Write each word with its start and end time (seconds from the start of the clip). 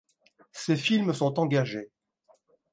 Ses 0.51 0.77
films 0.77 1.13
sont 1.13 1.39
engagés. 1.39 1.91